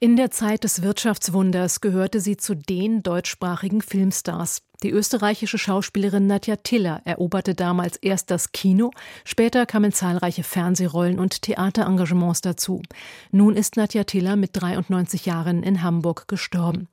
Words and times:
in 0.00 0.16
der 0.16 0.30
Zeit 0.30 0.64
des 0.64 0.82
Wirtschaftswunders 0.82 1.80
gehörte 1.80 2.20
sie 2.20 2.36
zu 2.36 2.54
den 2.54 3.02
deutschsprachigen 3.02 3.80
Filmstars. 3.80 4.62
Die 4.82 4.90
österreichische 4.90 5.56
Schauspielerin 5.56 6.26
Nadja 6.26 6.56
Tiller 6.56 7.00
eroberte 7.04 7.54
damals 7.54 7.96
erst 7.96 8.30
das 8.30 8.52
Kino, 8.52 8.90
später 9.24 9.64
kamen 9.64 9.92
zahlreiche 9.92 10.42
Fernsehrollen 10.42 11.18
und 11.18 11.40
Theaterengagements 11.40 12.42
dazu. 12.42 12.82
Nun 13.30 13.56
ist 13.56 13.76
Nadja 13.76 14.04
Tiller 14.04 14.36
mit 14.36 14.50
93 14.52 15.24
Jahren 15.24 15.62
in 15.62 15.82
Hamburg 15.82 16.28
gestorben. 16.28 16.88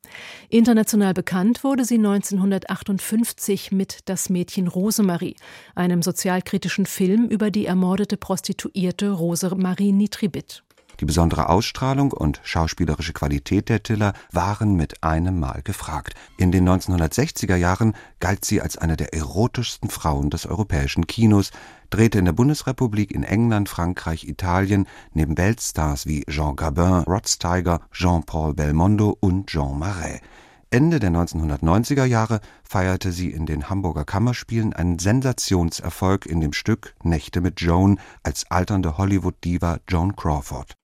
International 0.48 1.14
bekannt 1.14 1.66
wurde 1.66 1.84
sie 1.84 1.98
1958 1.98 3.74
mit 3.74 4.00
Das 4.06 4.30
Mädchen 4.30 4.70
Rosemarie, 4.70 5.36
einem 5.76 6.02
sozialkritischen 6.02 6.86
Film 6.86 7.28
über 7.28 7.52
die 7.52 7.66
ermordete 7.66 8.16
Prostituierte 8.16 9.10
Rosemarie 9.10 9.92
Nitribit. 9.92 10.64
Die 11.02 11.06
besondere 11.06 11.50
Ausstrahlung 11.50 12.12
und 12.12 12.42
schauspielerische 12.44 13.14
Qualität 13.14 13.70
der 13.70 13.82
Tiller 13.82 14.14
waren 14.32 14.76
mit 14.76 15.04
einem 15.04 15.40
Mal 15.40 15.64
gefragt. 15.64 16.14
In 16.38 16.52
den 16.52 16.70
1960er 16.70 17.56
Jahren 17.56 17.96
galt 18.20 18.46
sie 18.46 18.62
als 18.62 18.78
eine 18.78 18.98
der 18.98 19.16
erotischsten 19.16 19.90
Frauen 19.90 20.30
des 20.30 20.46
europäischen 20.46 21.08
Kinos, 21.08 21.50
drehte 21.90 22.20
in 22.20 22.26
der 22.26 22.34
Bundesrepublik, 22.34 23.10
in 23.10 23.24
England, 23.24 23.68
Frankreich, 23.68 24.28
Italien 24.28 24.86
neben 25.12 25.40
Weltstars 25.40 26.06
wie 26.06 26.24
Jean 26.30 26.56
Gabin, 26.56 27.04
Rod 27.08 27.28
Steiger, 27.28 27.82
Jean-Paul 27.92 28.54
Belmondo 28.54 29.18
und 29.20 29.48
Jean 29.48 29.80
Marais. 29.80 30.22
Ende 30.70 31.00
der 31.00 31.10
1990er 31.10 32.06
Jahre 32.06 32.42
feierte 32.64 33.12
sie 33.12 33.32
in 33.32 33.48
den 33.48 33.72
Hamburger 33.72 34.06
Kammerspielen 34.06 34.74
einen 34.74 35.00
Sensationserfolg 35.00 36.28
in 36.28 36.42
dem 36.42 36.54
Stück 36.54 36.94
Nächte 37.02 37.42
mit 37.42 37.60
Joan 37.60 38.00
als 38.22 38.46
alternde 38.52 39.00
Hollywood-Diva 39.00 39.80
Joan 39.90 40.16
Crawford. 40.16 40.76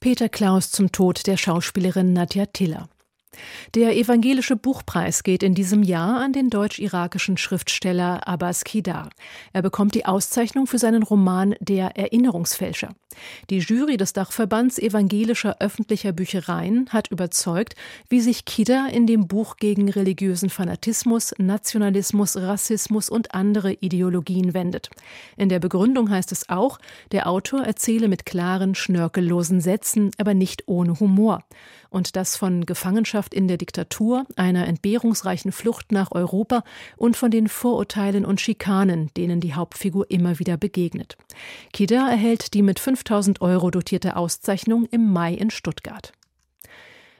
Peter 0.00 0.28
Klaus 0.28 0.70
zum 0.70 0.92
Tod 0.92 1.26
der 1.26 1.36
Schauspielerin 1.36 2.12
Nadja 2.12 2.46
Tiller. 2.46 2.88
Der 3.74 3.96
Evangelische 3.96 4.56
Buchpreis 4.56 5.22
geht 5.22 5.42
in 5.42 5.54
diesem 5.54 5.82
Jahr 5.82 6.20
an 6.20 6.32
den 6.32 6.50
deutsch-irakischen 6.50 7.36
Schriftsteller 7.36 8.26
Abbas 8.26 8.64
Kidar. 8.64 9.10
Er 9.52 9.62
bekommt 9.62 9.94
die 9.94 10.06
Auszeichnung 10.06 10.66
für 10.66 10.78
seinen 10.78 11.02
Roman 11.02 11.54
Der 11.60 11.96
Erinnerungsfälscher. 11.96 12.94
Die 13.50 13.58
Jury 13.58 13.96
des 13.96 14.12
Dachverbands 14.12 14.78
evangelischer 14.78 15.56
öffentlicher 15.60 16.12
Büchereien 16.12 16.88
hat 16.90 17.08
überzeugt, 17.08 17.74
wie 18.08 18.20
sich 18.20 18.44
Kidar 18.44 18.90
in 18.90 19.06
dem 19.06 19.26
Buch 19.26 19.56
gegen 19.56 19.88
religiösen 19.88 20.50
Fanatismus, 20.50 21.34
Nationalismus, 21.38 22.36
Rassismus 22.36 23.08
und 23.08 23.34
andere 23.34 23.72
Ideologien 23.72 24.54
wendet. 24.54 24.90
In 25.36 25.48
der 25.48 25.60
Begründung 25.60 26.10
heißt 26.10 26.32
es 26.32 26.48
auch, 26.48 26.78
der 27.12 27.28
Autor 27.28 27.62
erzähle 27.62 28.08
mit 28.08 28.26
klaren, 28.26 28.74
schnörkellosen 28.74 29.60
Sätzen, 29.60 30.10
aber 30.18 30.34
nicht 30.34 30.64
ohne 30.66 30.98
Humor. 31.00 31.42
Und 31.88 32.16
das 32.16 32.36
von 32.36 32.66
Gefangenschaft 32.66 33.32
in 33.32 33.48
der 33.48 33.56
Diktatur, 33.56 34.26
einer 34.36 34.66
entbehrungsreichen 34.66 35.52
Flucht 35.52 35.92
nach 35.92 36.12
Europa 36.12 36.64
und 36.96 37.16
von 37.16 37.30
den 37.30 37.48
Vorurteilen 37.48 38.24
und 38.24 38.40
Schikanen, 38.40 39.10
denen 39.16 39.40
die 39.40 39.54
Hauptfigur 39.54 40.10
immer 40.10 40.38
wieder 40.38 40.56
begegnet. 40.56 41.16
Kidar 41.72 42.10
erhält 42.10 42.54
die 42.54 42.62
mit 42.62 42.80
5000 43.06 43.40
Euro 43.40 43.70
dotierte 43.70 44.16
Auszeichnung 44.16 44.84
im 44.90 45.12
Mai 45.12 45.32
in 45.32 45.50
Stuttgart. 45.50 46.12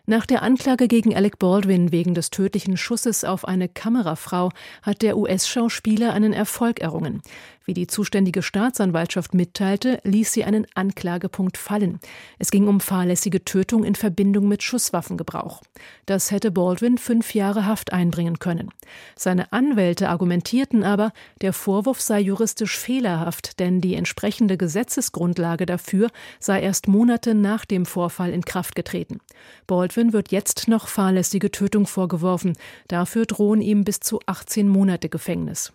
Nach 0.05 0.27
der 0.27 0.42
Anklage 0.42 0.89
gegen 0.89 1.15
Alec 1.15 1.39
Baldwin 1.39 1.91
wegen 1.92 2.15
des 2.15 2.31
tödlichen 2.31 2.77
Schusses 2.77 3.25
auf 3.25 3.45
eine 3.45 3.69
Kamerafrau 3.69 4.51
hat 4.83 5.03
der 5.03 5.17
US-Schauspieler 5.17 6.12
einen 6.12 6.33
Erfolg 6.33 6.81
errungen. 6.81 7.23
Wie 7.67 7.75
die 7.75 7.89
zuständige 7.89 8.42
Staatsanwaltschaft 8.42 9.34
mitteilte, 9.34 9.98
ließ 10.05 10.33
sie 10.33 10.45
einen 10.45 10.69
Anklagepunkt 10.77 11.59
fallen. 11.59 11.98
Es 12.39 12.53
ging 12.53 12.69
um 12.69 12.78
fahrlässige 12.78 13.45
Tötung 13.45 13.83
in 13.83 13.97
Verbindung 13.97 14.47
mit 14.47 14.62
Schusswaffengebrauch. 14.62 15.62
Das 16.06 16.31
hätte 16.31 16.52
Baldwin 16.52 16.96
fünf 16.96 17.35
Jahre 17.35 17.67
Haft 17.67 17.92
einbringen 17.92 18.39
können. 18.39 18.70
Seine 19.17 19.52
Anwälte 19.52 20.08
argumentierten 20.11 20.85
aber, 20.85 21.13
der 21.40 21.52
Vorwurf 21.52 22.01
sei 22.01 22.20
juristisch 22.20 22.79
fehlerhaft, 22.79 23.58
denn 23.58 23.80
die 23.80 23.96
entsprechende 23.96 24.57
Gesetzesgrundlage 24.57 25.67
dafür 25.67 26.11
sei 26.39 26.63
erst 26.63 26.86
Monate 26.86 27.35
nach 27.35 27.64
dem 27.64 27.85
Vorfall 27.85 28.30
in 28.30 28.45
Kraft 28.45 28.77
getreten. 28.77 29.19
Baldwin 29.67 30.13
wird 30.13 30.30
jetzt 30.30 30.69
noch 30.69 30.86
fahrlässige 30.86 31.51
Tötung 31.51 31.89
vorgeworfen. 31.89 32.57
Dafür 32.86 33.27
drohen 33.27 33.61
ihm 33.61 33.83
bis 33.83 33.98
zu 33.98 34.20
18 34.27 34.69
Monate 34.69 35.08
Gefängnis. 35.08 35.73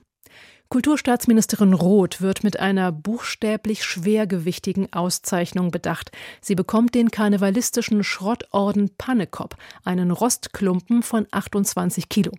Kulturstaatsministerin 0.72 1.74
Roth 1.74 2.22
wird 2.22 2.46
mit 2.46 2.62
einer 2.62 2.94
buchstäblich 2.94 3.84
schwergewichtigen 3.84 4.94
Auszeichnung 4.94 5.70
bedacht. 5.70 6.14
Sie 6.40 6.56
bekommt 6.56 6.96
den 6.96 7.12
karnevalistischen 7.12 8.06
Schrottorden 8.06 8.90
Pannekop, 8.98 9.58
einen 9.84 10.12
Rostklumpen 10.12 11.04
von 11.04 11.28
28 11.30 12.08
Kilo. 12.08 12.32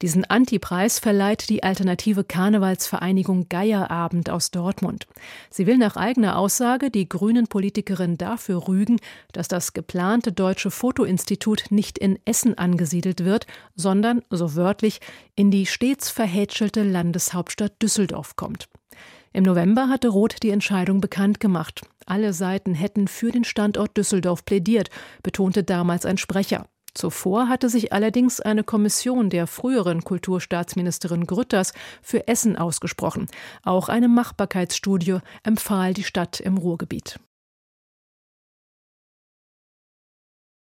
Diesen 0.00 0.24
Antipreis 0.24 0.98
verleiht 0.98 1.50
die 1.50 1.64
alternative 1.64 2.24
Karnevalsvereinigung 2.24 3.50
Geierabend 3.50 4.30
aus 4.30 4.50
Dortmund. 4.50 5.06
Sie 5.50 5.66
will 5.66 5.76
nach 5.76 5.96
eigener 5.96 6.38
Aussage 6.38 6.90
die 6.90 7.06
grünen 7.06 7.46
Politikerin 7.46 8.16
dafür 8.16 8.68
rügen, 8.68 9.00
dass 9.32 9.48
das 9.48 9.74
geplante 9.74 10.32
Deutsche 10.32 10.70
Fotoinstitut 10.70 11.66
nicht 11.68 11.98
in 11.98 12.18
Essen 12.24 12.56
angesiedelt 12.56 13.26
wird, 13.26 13.46
sondern, 13.74 14.22
so 14.30 14.54
wörtlich, 14.54 15.00
in 15.34 15.50
die 15.50 15.66
stets 15.66 16.08
verhätschelte 16.08 16.82
Landeshauptstadt 16.82 17.65
Stadt 17.66 17.82
Düsseldorf 17.82 18.36
kommt. 18.36 18.68
Im 19.32 19.42
November 19.42 19.88
hatte 19.88 20.06
Roth 20.06 20.40
die 20.44 20.50
Entscheidung 20.50 21.00
bekannt 21.00 21.40
gemacht. 21.40 21.80
Alle 22.06 22.32
Seiten 22.32 22.74
hätten 22.74 23.08
für 23.08 23.32
den 23.32 23.42
Standort 23.42 23.96
Düsseldorf 23.96 24.44
plädiert, 24.44 24.88
betonte 25.24 25.64
damals 25.64 26.06
ein 26.06 26.16
Sprecher. 26.16 26.68
Zuvor 26.94 27.48
hatte 27.48 27.68
sich 27.68 27.92
allerdings 27.92 28.40
eine 28.40 28.62
Kommission 28.62 29.30
der 29.30 29.48
früheren 29.48 30.04
Kulturstaatsministerin 30.04 31.26
Grütters 31.26 31.72
für 32.02 32.28
Essen 32.28 32.56
ausgesprochen. 32.56 33.26
Auch 33.64 33.88
eine 33.88 34.06
Machbarkeitsstudie 34.06 35.18
empfahl 35.42 35.92
die 35.92 36.04
Stadt 36.04 36.38
im 36.38 36.58
Ruhrgebiet. 36.58 37.18